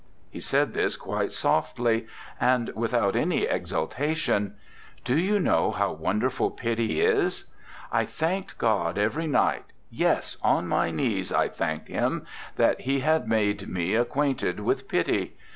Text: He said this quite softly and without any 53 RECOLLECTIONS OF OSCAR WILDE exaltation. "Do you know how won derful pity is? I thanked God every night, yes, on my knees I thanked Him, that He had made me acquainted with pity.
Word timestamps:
He 0.31 0.39
said 0.39 0.73
this 0.73 0.95
quite 0.95 1.31
softly 1.31 2.07
and 2.39 2.69
without 2.69 3.15
any 3.15 3.41
53 3.41 3.53
RECOLLECTIONS 3.53 3.71
OF 3.73 3.77
OSCAR 3.77 3.77
WILDE 3.77 3.87
exaltation. 3.87 4.55
"Do 5.03 5.15
you 5.19 5.39
know 5.39 5.69
how 5.69 5.91
won 5.91 6.19
derful 6.21 6.49
pity 6.49 7.01
is? 7.01 7.45
I 7.91 8.05
thanked 8.05 8.57
God 8.57 8.97
every 8.97 9.27
night, 9.27 9.65
yes, 9.91 10.37
on 10.41 10.67
my 10.67 10.89
knees 10.89 11.31
I 11.31 11.47
thanked 11.49 11.89
Him, 11.89 12.25
that 12.55 12.81
He 12.81 13.01
had 13.01 13.27
made 13.27 13.69
me 13.69 13.93
acquainted 13.93 14.61
with 14.61 14.87
pity. 14.87 15.35